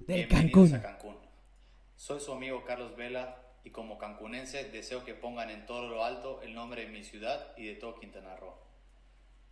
Del 0.00 0.28
Cancún. 0.28 0.74
A 0.74 0.82
Cancún. 0.82 1.16
Soy 1.96 2.20
su 2.20 2.32
amigo 2.32 2.64
Carlos 2.64 2.96
Vela 2.96 3.42
y 3.64 3.70
como 3.70 3.98
cancunense 3.98 4.64
deseo 4.70 5.04
que 5.04 5.14
pongan 5.14 5.50
en 5.50 5.66
todo 5.66 5.88
lo 5.88 6.04
alto 6.04 6.40
el 6.42 6.54
nombre 6.54 6.84
de 6.84 6.92
mi 6.92 7.02
ciudad 7.02 7.52
y 7.56 7.66
de 7.66 7.74
todo 7.74 7.98
Quintana 7.98 8.36
Roo. 8.36 8.54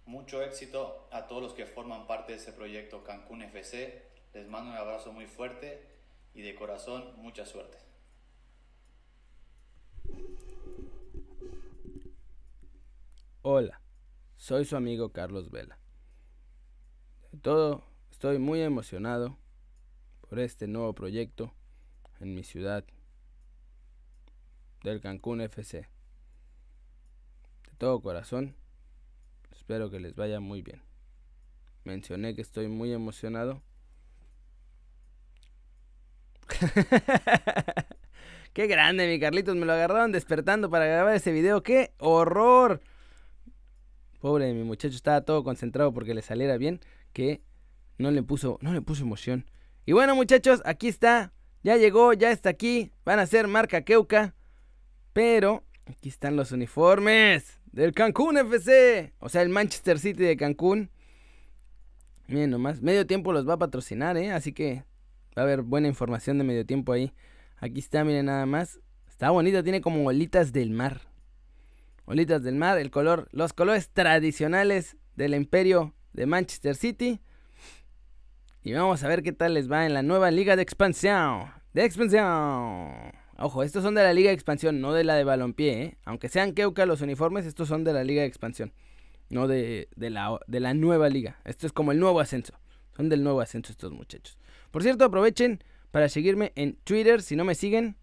Mucho 0.05 0.43
éxito 0.43 1.09
a 1.11 1.27
todos 1.27 1.43
los 1.43 1.53
que 1.55 1.67
forman 1.67 2.07
parte 2.07 2.33
de 2.33 2.39
ese 2.39 2.53
proyecto 2.53 3.03
Cancún 3.05 3.43
FC. 3.43 4.03
Les 4.35 4.47
mando 4.47 4.71
un 4.71 4.77
abrazo 4.77 5.13
muy 5.13 5.27
fuerte 5.27 5.83
y 6.37 6.43
de 6.43 6.55
corazón 6.55 7.15
mucha 7.17 7.47
suerte. 7.47 7.79
Hola, 13.41 13.81
soy 14.37 14.67
su 14.67 14.77
amigo 14.77 15.13
Carlos 15.13 15.51
Vela. 15.51 15.79
De 17.33 17.39
todo, 17.39 17.85
estoy 18.11 18.39
muy 18.39 18.61
emocionado 18.61 19.39
por 20.29 20.39
este 20.39 20.69
nuevo 20.69 20.95
proyecto 20.95 21.55
en 22.21 22.35
mi 22.35 22.45
ciudad 22.45 22.85
del 24.83 25.01
Cancún 25.01 25.41
FC. 25.41 25.89
De 27.71 27.77
todo 27.79 28.03
corazón, 28.03 28.57
espero 29.53 29.91
que 29.91 30.01
les 30.01 30.15
vaya 30.15 30.39
muy 30.41 30.61
bien. 30.61 30.83
Mencioné 31.85 32.35
que 32.35 32.43
estoy 32.43 32.69
muy 32.69 32.93
emocionado. 32.93 33.63
Qué 38.53 38.67
grande, 38.67 39.07
mi 39.09 39.21
Carlitos. 39.21 39.57
Me 39.57 39.67
lo 39.67 39.73
agarraron 39.73 40.13
despertando 40.13 40.71
para 40.71 40.87
grabar 40.87 41.15
ese 41.15 41.33
video. 41.33 41.63
¡Qué 41.63 41.93
horror! 41.99 42.81
Pobre 44.21 44.53
mi 44.55 44.63
muchacho, 44.63 44.97
estaba 44.97 45.21
todo 45.21 45.45
concentrado 45.45 45.93
porque 45.93 46.15
le 46.15 46.23
saliera 46.23 46.57
bien. 46.57 46.81
Que 47.13 47.43
no 47.99 48.11
le 48.11 48.23
puso, 48.23 48.59
no 48.63 48.73
le 48.73 48.81
puso 48.81 49.03
emoción. 49.03 49.45
Y 49.85 49.93
bueno, 49.93 50.15
muchachos, 50.15 50.63
aquí 50.65 50.89
está. 50.89 51.33
Ya 51.63 51.77
llegó, 51.77 52.13
ya 52.13 52.31
está 52.31 52.51
aquí. 52.51 52.93
Van 53.05 53.19
a 53.19 53.27
ser 53.27 53.47
marca 53.47 53.83
Keuka. 53.83 54.35
Pero 55.13 55.65
aquí 55.87 56.09
están 56.09 56.37
los 56.37 56.53
uniformes 56.53 57.61
del 57.73 57.93
Cancún 57.93 58.39
FC. 58.39 59.13
O 59.19 59.29
sea, 59.29 59.43
el 59.43 59.49
Manchester 59.49 59.99
City 59.99 60.25
de 60.25 60.37
Cancún. 60.37 60.91
Miren 62.27 62.51
nomás, 62.51 62.83
medio 62.83 63.07
tiempo 63.07 63.33
los 63.33 63.49
va 63.49 63.55
a 63.55 63.59
patrocinar, 63.59 64.17
¿eh? 64.17 64.33
Así 64.33 64.53
que 64.53 64.85
va 65.37 65.43
a 65.43 65.45
haber 65.45 65.63
buena 65.63 65.89
información 65.89 66.39
de 66.39 66.45
medio 66.45 66.65
tiempo 66.65 66.93
ahí. 66.93 67.13
Aquí 67.59 67.81
está, 67.81 68.05
miren 68.05 68.27
nada 68.27 68.47
más. 68.47 68.81
Está 69.09 69.31
bonito, 69.31 69.63
tiene 69.63 69.81
como 69.81 70.03
bolitas 70.03 70.53
del 70.53 70.71
mar. 70.71 71.01
Bolitas 72.07 72.43
del 72.43 72.55
mar, 72.55 72.79
el 72.79 72.91
color, 72.91 73.29
los 73.33 73.53
colores 73.53 73.91
tradicionales 73.91 74.97
del 75.15 75.35
imperio 75.35 75.95
de 76.13 76.27
Manchester 76.27 76.77
City. 76.77 77.21
Y 78.63 78.73
vamos 78.73 79.03
a 79.05 79.09
ver 79.09 79.23
qué 79.23 79.33
tal 79.33 79.55
les 79.55 79.71
va 79.71 79.87
en 79.87 79.95
la 79.95 80.03
nueva 80.03 80.31
liga 80.31 80.57
de 80.57 80.63
expansión. 80.63 81.51
De 81.73 81.85
expansión. 81.85 83.13
Ojo, 83.39 83.63
estos 83.63 83.83
son 83.83 83.95
de 83.95 84.03
la 84.03 84.15
Liga 84.15 84.31
de 84.31 84.35
Expansión, 84.35 84.81
no 84.81 84.95
de 84.95 85.05
la 85.05 85.15
de 85.15 85.25
Balompié, 85.25 85.83
¿eh? 85.83 85.99
Aunque 86.07 86.31
sean 86.31 86.53
Keuka 86.53 86.87
los 86.87 87.03
uniformes, 87.03 87.45
estos 87.45 87.69
son 87.69 87.85
de 87.85 87.93
la 87.93 88.03
Liga 88.03 88.23
de 88.23 88.29
Expansión, 88.29 88.73
no 89.29 89.47
de, 89.47 89.89
la, 89.97 90.41
de 90.47 90.61
la 90.61 90.73
nueva 90.73 91.11
liga. 91.11 91.39
Esto 91.45 91.67
es 91.67 91.73
como 91.75 91.93
el 91.93 92.01
nuevo 92.01 92.21
ascenso. 92.21 92.55
Son 92.97 93.11
del 93.11 93.23
nuevo 93.23 93.43
ascenso 93.43 93.73
estos 93.73 93.93
muchachos. 93.93 94.39
Por 94.71 94.83
cierto, 94.83 95.05
aprovechen 95.05 95.63
para 95.91 96.09
seguirme 96.09 96.53
en 96.57 96.77
Twitter. 96.85 97.23
Si 97.23 97.37
no 97.37 97.45
me 97.45 97.55
siguen, 97.55 97.97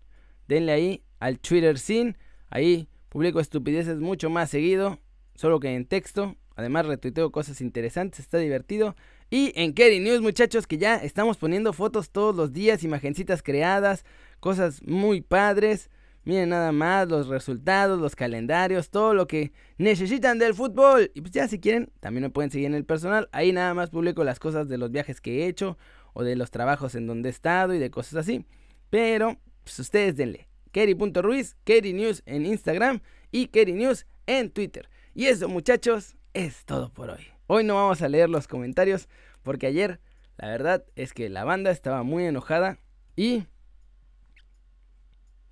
denle 0.48 0.72
ahí 0.72 1.03
al 1.20 1.39
Twitter 1.39 1.77
sin. 1.77 2.17
Ahí 2.50 2.88
publico 3.10 3.39
estupideces 3.39 4.00
mucho 4.00 4.29
más 4.29 4.50
seguido, 4.50 5.00
solo 5.36 5.60
que 5.60 5.75
en 5.75 5.86
texto. 5.86 6.36
Además, 6.55 6.86
retuiteo 6.86 7.32
cosas 7.32 7.62
interesantes, 7.62 8.20
está 8.20 8.38
divertido. 8.38 8.96
Y 9.29 9.51
en 9.55 9.74
Kerry 9.74 10.00
News, 10.00 10.22
muchachos, 10.22 10.67
que 10.67 10.77
ya 10.77 10.96
estamos 10.96 11.38
poniendo 11.38 11.74
fotos 11.74 12.12
todos 12.12 12.36
los 12.36 12.53
días, 12.53 12.84
imagencitas 12.84 13.41
creadas, 13.41 14.05
cosas 14.39 14.84
muy 14.84 15.22
padres. 15.22 15.89
Miren 16.25 16.50
nada 16.50 16.72
más 16.72 17.10
los 17.10 17.27
resultados, 17.27 18.00
los 18.00 18.15
calendarios, 18.15 18.89
todo 18.89 19.13
lo 19.13 19.27
que 19.27 19.51
necesitan 19.77 20.39
del 20.39 20.53
fútbol. 20.53 21.12
Y 21.15 21.22
pues 21.22 21.34
ya 21.34 21.48
si 21.48 21.60
quieren, 21.60 21.91
también 22.00 22.24
me 22.24 22.29
pueden 22.29 22.51
seguir 22.51 22.67
en 22.67 22.75
el 22.75 22.86
personal. 22.86 23.27
Ahí 23.32 23.51
nada 23.51 23.74
más 23.74 23.89
publico 23.89 24.24
las 24.24 24.39
cosas 24.39 24.70
de 24.70 24.77
los 24.77 24.91
viajes 24.91 25.20
que 25.20 25.43
he 25.43 25.48
hecho 25.48 25.77
o 26.13 26.24
de 26.24 26.36
los 26.36 26.51
trabajos 26.51 26.96
en 26.96 27.08
donde 27.08 27.29
he 27.29 27.32
estado 27.32 27.74
y 27.74 27.79
de 27.79 27.91
cosas 27.91 28.15
así. 28.15 28.46
Pero 28.89 29.38
pues 29.63 29.79
ustedes 29.79 30.15
denle. 30.15 30.48
Kerry.ruiz, 30.72 31.55
Kerry 31.63 31.93
News 31.93 32.24
en 32.25 32.46
Instagram 32.46 33.01
y 33.32 33.48
Kerry 33.48 33.74
News 33.74 34.05
en 34.25 34.50
Twitter. 34.50 34.89
Y 35.13 35.25
eso 35.25 35.48
muchachos 35.48 36.15
es 36.34 36.65
todo 36.65 36.91
por 36.91 37.10
hoy. 37.10 37.27
Hoy 37.48 37.63
no 37.63 37.75
vamos 37.75 38.01
a 38.01 38.10
leer 38.10 38.29
los 38.29 38.48
comentarios 38.48 39.08
porque 39.43 39.67
ayer 39.67 40.00
la 40.38 40.48
verdad 40.48 40.84
es 40.96 41.13
que 41.13 41.29
la 41.29 41.43
banda 41.43 41.72
estaba 41.72 42.03
muy 42.03 42.25
enojada 42.25 42.79
y 43.15 43.46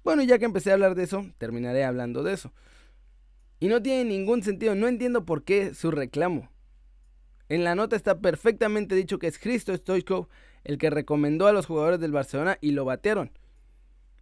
bueno, 0.03 0.24
ya 0.24 0.39
que 0.39 0.46
empecé 0.46 0.72
a 0.72 0.74
hablar 0.74 0.96
de 0.96 1.03
eso, 1.03 1.25
terminaré 1.38 1.84
hablando 1.84 2.24
de 2.24 2.34
eso. 2.34 2.51
Y 3.60 3.68
no 3.68 3.82
tiene 3.84 4.06
ningún 4.06 4.41
sentido, 4.41 4.74
no 4.74 4.88
entiendo 4.88 5.25
por 5.25 5.44
qué 5.44 5.75
su 5.75 5.91
reclamo. 5.91 6.50
En 7.50 7.63
la 7.63 7.75
nota 7.75 7.96
está 7.96 8.20
perfectamente 8.20 8.96
dicho 8.96 9.20
que 9.20 9.27
es 9.27 9.38
Cristo 9.38 9.75
Stoichkov 9.75 10.27
el 10.63 10.77
que 10.77 10.89
recomendó 10.89 11.48
a 11.48 11.53
los 11.53 11.65
jugadores 11.65 12.00
del 12.00 12.12
Barcelona 12.12 12.58
y 12.62 12.72
lo 12.72 12.86
batearon. 12.86 13.32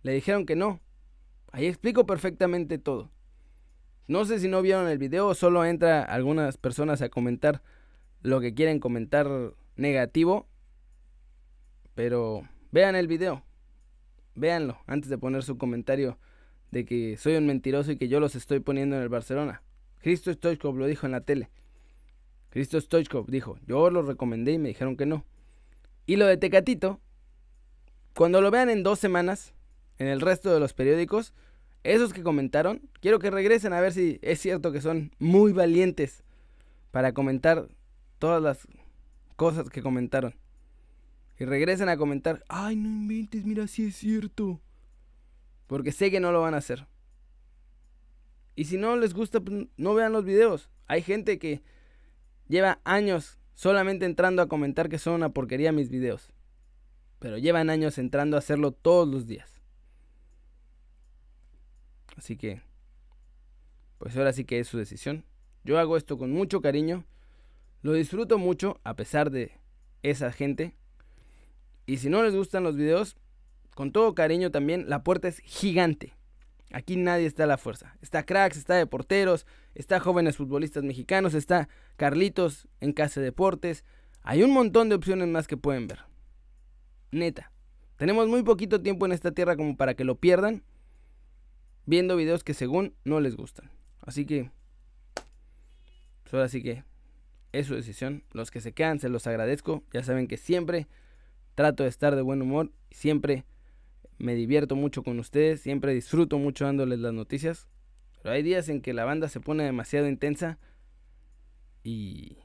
Le 0.04 0.14
dijeron 0.14 0.46
que 0.46 0.56
no. 0.56 0.80
Ahí 1.52 1.66
explico 1.66 2.06
perfectamente 2.06 2.78
todo. 2.78 3.12
No 4.08 4.26
sé 4.26 4.40
si 4.40 4.48
no 4.48 4.62
vieron 4.62 4.88
el 4.88 4.98
video 4.98 5.34
solo 5.36 5.66
entra 5.66 6.04
algunas 6.04 6.58
personas 6.58 7.02
a 7.02 7.10
comentar 7.10 7.62
lo 8.22 8.40
que 8.40 8.54
quieren 8.54 8.80
comentar 8.80 9.54
negativo. 9.76 10.48
Pero 11.96 12.48
vean 12.72 12.96
el 12.96 13.08
video. 13.08 13.44
Véanlo 14.36 14.78
antes 14.88 15.10
de 15.10 15.18
poner 15.18 15.44
su 15.44 15.58
comentario 15.58 16.18
de 16.72 16.86
que 16.86 17.18
soy 17.18 17.36
un 17.36 17.48
mentiroso 17.48 17.92
y 17.92 17.98
que 17.98 18.08
yo 18.08 18.20
los 18.20 18.36
estoy 18.36 18.60
poniendo 18.60 18.96
en 18.96 19.02
el 19.02 19.10
Barcelona. 19.10 19.64
Cristo 20.00 20.32
Stoichkov 20.32 20.78
lo 20.78 20.88
dijo 20.88 21.06
en 21.06 21.12
la 21.12 21.22
tele. 21.22 21.50
Cristo 22.50 22.80
Stoichkov 22.80 23.28
dijo, 23.28 23.58
yo 23.68 23.90
lo 23.90 24.02
recomendé 24.02 24.54
y 24.54 24.58
me 24.60 24.70
dijeron 24.70 24.96
que 24.96 25.06
no. 25.06 25.26
Y 26.10 26.16
lo 26.16 26.26
de 26.26 26.38
Tecatito, 26.38 27.00
cuando 28.16 28.42
lo 28.42 28.50
vean 28.50 28.72
en 28.72 28.82
dos 28.82 28.98
semanas, 28.98 29.54
en 30.00 30.08
el 30.08 30.22
resto 30.22 30.52
de 30.52 30.60
los 30.60 30.74
periódicos, 30.74 31.36
esos 31.84 32.14
que 32.14 32.24
comentaron, 32.24 32.82
quiero 33.00 33.20
que 33.20 33.30
regresen 33.30 33.74
a 33.74 33.80
ver 33.80 33.94
si 33.94 34.18
es 34.24 34.40
cierto 34.42 34.72
que 34.72 34.82
son 34.82 35.12
muy 35.20 35.54
valientes 35.54 36.24
para 36.90 37.14
comentar 37.14 37.68
todas 38.18 38.42
las 38.42 38.68
cosas 39.36 39.70
que 39.70 39.84
comentaron. 39.84 40.34
Y 41.38 41.46
regresen 41.46 41.90
a 41.90 41.98
comentar, 41.98 42.44
ay, 42.50 42.76
no 42.76 42.90
inventes, 42.90 43.46
mira 43.46 43.68
si 43.68 43.86
es 43.86 43.96
cierto. 43.96 44.60
Porque 45.68 45.92
sé 45.92 46.10
que 46.10 46.20
no 46.20 46.32
lo 46.32 46.42
van 46.42 46.56
a 46.56 46.58
hacer. 46.58 46.88
Y 48.56 48.66
si 48.66 48.78
no 48.78 48.98
les 48.98 49.14
gusta, 49.14 49.42
pues, 49.42 49.68
no 49.78 49.94
vean 49.94 50.12
los 50.12 50.26
videos. 50.26 50.72
Hay 50.88 51.04
gente 51.04 51.38
que 51.38 51.62
lleva 52.48 52.80
años 52.84 53.39
solamente 53.60 54.06
entrando 54.06 54.42
a 54.42 54.48
comentar 54.48 54.88
que 54.88 54.98
son 54.98 55.16
una 55.16 55.34
porquería 55.34 55.74
mis 55.74 55.90
videos. 55.90 56.32
Pero 57.20 57.38
llevan 57.38 57.70
años 57.70 57.98
entrando 57.98 58.38
a 58.38 58.40
hacerlo 58.40 58.72
todos 58.72 59.06
los 59.06 59.28
días. 59.28 59.62
Así 62.16 62.38
que, 62.38 62.62
pues 63.98 64.16
ahora 64.16 64.32
sí 64.32 64.46
que 64.46 64.60
es 64.60 64.68
su 64.70 64.78
decisión. 64.78 65.26
Yo 65.66 65.78
hago 65.78 65.98
esto 65.98 66.18
con 66.18 66.32
mucho 66.32 66.62
cariño. 66.62 67.04
Lo 67.82 67.92
disfruto 67.92 68.38
mucho 68.38 68.80
a 68.86 68.96
pesar 68.96 69.30
de 69.30 69.52
esa 70.04 70.32
gente. 70.32 70.74
Y 71.86 71.98
si 71.98 72.08
no 72.08 72.24
les 72.24 72.34
gustan 72.34 72.64
los 72.64 72.78
videos, 72.78 73.18
con 73.76 73.92
todo 73.92 74.16
cariño 74.16 74.52
también, 74.52 74.88
la 74.88 75.04
puerta 75.04 75.28
es 75.28 75.40
gigante. 75.40 76.14
Aquí 76.72 76.98
nadie 76.98 77.26
está 77.26 77.46
a 77.46 77.48
la 77.48 77.58
fuerza. 77.58 77.96
Está 78.02 78.24
cracks, 78.24 78.58
está 78.58 78.76
de 78.76 78.86
porteros, 78.86 79.48
está 79.74 80.00
jóvenes 80.00 80.38
futbolistas 80.38 80.84
mexicanos, 80.84 81.34
está 81.34 81.68
Carlitos 81.96 82.68
en 82.80 82.94
Casa 82.94 83.22
Deportes. 83.22 83.84
Hay 84.22 84.44
un 84.44 84.52
montón 84.52 84.90
de 84.90 84.96
opciones 84.96 85.28
más 85.28 85.48
que 85.48 85.58
pueden 85.58 85.88
ver. 85.88 86.00
Neta. 87.12 87.52
Tenemos 87.98 88.28
muy 88.28 88.44
poquito 88.44 88.82
tiempo 88.82 89.06
en 89.06 89.12
esta 89.12 89.32
tierra 89.32 89.58
como 89.58 89.76
para 89.76 89.94
que 89.96 90.04
lo 90.04 90.16
pierdan 90.16 90.64
viendo 91.86 92.16
videos 92.16 92.44
que 92.44 92.54
según 92.54 92.94
no 93.04 93.20
les 93.20 93.36
gustan. 93.36 93.72
Así 94.00 94.26
que, 94.26 94.52
pues 96.24 96.34
ahora 96.34 96.48
sí 96.48 96.62
que 96.62 96.84
es 97.52 97.68
su 97.68 97.76
decisión. 97.76 98.24
Los 98.32 98.52
que 98.52 98.62
se 98.62 98.74
quedan 98.74 99.00
se 99.00 99.10
los 99.10 99.26
agradezco. 99.28 99.84
Ya 99.92 100.04
saben 100.04 100.28
que 100.28 100.38
siempre 100.38 100.88
trato 101.56 101.84
de 101.84 101.90
estar 101.90 102.16
de 102.16 102.22
buen 102.22 102.42
humor. 102.42 102.72
Siempre 102.92 103.44
me 104.20 104.36
divierto 104.36 104.76
mucho 104.76 105.04
con 105.04 105.20
ustedes. 105.20 105.62
Siempre 105.62 105.94
disfruto 105.94 106.38
mucho 106.38 106.66
dándoles 106.66 107.00
las 107.00 107.14
noticias. 107.14 107.68
Pero 108.22 108.36
hay 108.36 108.44
días 108.44 108.70
en 108.70 108.82
que 108.82 108.94
la 108.94 109.06
banda 109.06 109.30
se 109.30 109.40
pone 109.40 109.64
demasiado 109.64 110.08
intensa. 110.08 110.60
Y... 111.84 112.38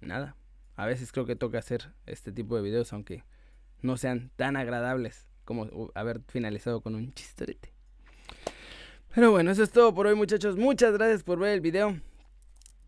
Nada. 0.00 0.36
A 0.76 0.86
veces 0.86 1.12
creo 1.12 1.26
que 1.26 1.36
toca 1.36 1.58
hacer 1.58 1.92
este 2.06 2.32
tipo 2.32 2.56
de 2.56 2.62
videos 2.62 2.92
aunque 2.94 3.22
no 3.82 3.98
sean 3.98 4.30
tan 4.36 4.56
agradables 4.56 5.28
como 5.44 5.90
haber 5.94 6.22
finalizado 6.28 6.80
con 6.80 6.94
un 6.94 7.12
chistorete. 7.12 7.74
Pero 9.14 9.32
bueno, 9.32 9.50
eso 9.50 9.64
es 9.64 9.70
todo 9.70 9.92
por 9.92 10.06
hoy 10.06 10.14
muchachos. 10.14 10.56
Muchas 10.56 10.92
gracias 10.94 11.24
por 11.24 11.38
ver 11.38 11.52
el 11.52 11.60
video. 11.60 12.00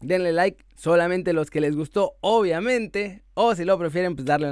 Denle 0.00 0.32
like, 0.32 0.64
solamente 0.76 1.32
los 1.32 1.50
que 1.50 1.60
les 1.60 1.74
gustó, 1.74 2.14
obviamente. 2.20 3.24
O 3.34 3.54
si 3.54 3.64
lo 3.64 3.78
prefieren, 3.78 4.14
pues 4.14 4.24
darle 4.24 4.48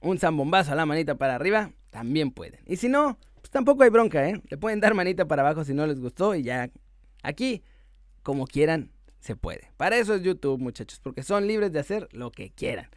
un 0.00 0.18
zambombazo 0.18 0.72
a 0.72 0.74
la 0.74 0.86
manita 0.86 1.14
para 1.16 1.34
arriba, 1.34 1.72
también 1.92 2.32
pueden. 2.32 2.60
Y 2.66 2.76
si 2.76 2.88
no, 2.88 3.18
pues 3.36 3.50
tampoco 3.50 3.84
hay 3.84 3.90
bronca, 3.90 4.28
¿eh? 4.28 4.42
Le 4.48 4.56
pueden 4.56 4.80
dar 4.80 4.94
manita 4.94 5.28
para 5.28 5.42
abajo 5.42 5.62
si 5.64 5.74
no 5.74 5.86
les 5.86 6.00
gustó 6.00 6.34
y 6.34 6.42
ya. 6.42 6.70
Aquí, 7.22 7.62
como 8.24 8.46
quieran, 8.46 8.90
se 9.20 9.36
puede. 9.36 9.70
Para 9.76 9.96
eso 9.98 10.14
es 10.14 10.22
YouTube, 10.22 10.58
muchachos, 10.58 10.98
porque 11.00 11.22
son 11.22 11.46
libres 11.46 11.70
de 11.70 11.78
hacer 11.78 12.08
lo 12.10 12.32
que 12.32 12.50
quieran. 12.50 12.88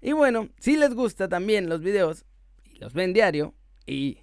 Y 0.00 0.12
bueno, 0.12 0.50
si 0.60 0.76
les 0.76 0.94
gusta 0.94 1.28
también 1.28 1.68
los 1.68 1.80
videos 1.80 2.24
los 2.78 2.92
ven 2.92 3.12
diario, 3.12 3.54
y 3.86 4.18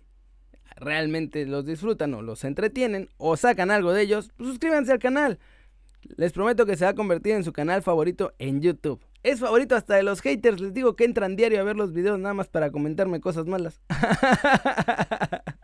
realmente 0.75 1.45
los 1.45 1.65
disfrutan 1.65 2.13
o 2.13 2.21
los 2.21 2.43
entretienen 2.43 3.09
o 3.17 3.37
sacan 3.37 3.71
algo 3.71 3.93
de 3.93 4.03
ellos, 4.03 4.31
pues 4.37 4.49
suscríbanse 4.49 4.91
al 4.91 4.99
canal. 4.99 5.39
Les 6.15 6.31
prometo 6.31 6.65
que 6.65 6.77
se 6.77 6.85
va 6.85 6.91
a 6.91 6.95
convertir 6.95 7.33
en 7.33 7.43
su 7.43 7.53
canal 7.53 7.81
favorito 7.81 8.33
en 8.39 8.61
YouTube. 8.61 9.01
Es 9.23 9.39
favorito 9.39 9.75
hasta 9.75 9.95
de 9.95 10.03
los 10.03 10.21
haters. 10.21 10.59
Les 10.59 10.73
digo 10.73 10.95
que 10.95 11.03
entran 11.03 11.35
diario 11.35 11.59
a 11.59 11.63
ver 11.63 11.75
los 11.75 11.93
videos 11.93 12.19
nada 12.19 12.33
más 12.33 12.47
para 12.47 12.71
comentarme 12.71 13.21
cosas 13.21 13.45
malas. 13.45 13.81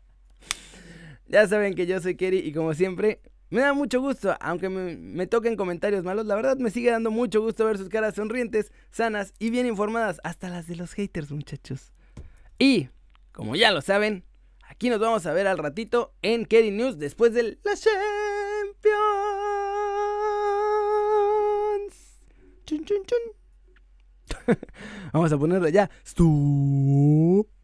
ya 1.27 1.47
saben 1.47 1.73
que 1.73 1.87
yo 1.87 1.99
soy 1.99 2.15
Kerry 2.15 2.39
y 2.39 2.53
como 2.53 2.73
siempre 2.73 3.21
me 3.49 3.61
da 3.61 3.73
mucho 3.73 4.01
gusto, 4.01 4.35
aunque 4.41 4.69
me, 4.69 4.97
me, 4.97 5.25
toquen 5.25 5.55
comentarios 5.55 6.03
malos, 6.03 6.25
la 6.25 6.35
verdad 6.35 6.57
me 6.57 6.69
sigue 6.69 6.91
dando 6.91 7.11
mucho 7.11 7.41
gusto 7.41 7.65
ver 7.65 7.77
sus 7.77 7.87
caras 7.87 8.15
sonrientes, 8.15 8.73
sanas 8.91 9.33
y 9.39 9.51
bien 9.51 9.65
informadas, 9.65 10.19
hasta 10.23 10.49
las 10.49 10.67
de 10.67 10.75
los 10.75 10.91
haters 10.93 11.31
muchachos. 11.31 11.93
Y 12.59 12.89
como 13.31 13.55
ya 13.55 13.71
lo 13.71 13.81
saben, 13.81 14.25
aquí 14.63 14.89
nos 14.89 14.99
vamos 14.99 15.25
a 15.25 15.33
ver 15.33 15.47
al 15.47 15.57
ratito 15.57 16.13
en 16.21 16.45
Kerry 16.45 16.71
News 16.71 16.97
después 16.97 17.33
del 17.33 17.59
La 17.63 17.71
Champions. 17.75 18.97
Chun, 22.65 22.83
chun, 22.83 23.05
chun. 23.05 23.36
vamos 25.13 25.31
a 25.31 25.37
ponerle 25.37 25.71
ya. 25.71 25.89
Stop. 26.05 27.56